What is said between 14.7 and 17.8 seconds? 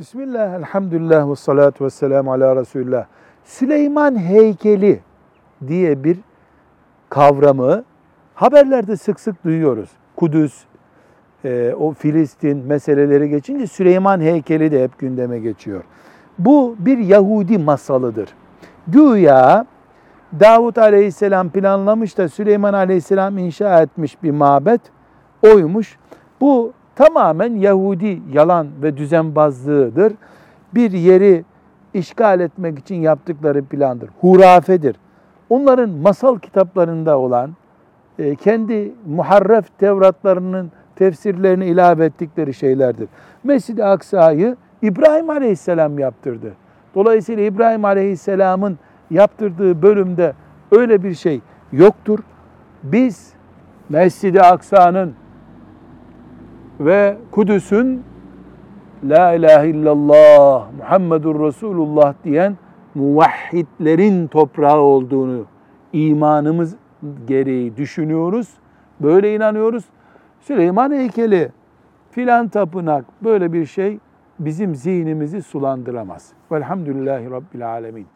de hep gündeme geçiyor. Bu bir Yahudi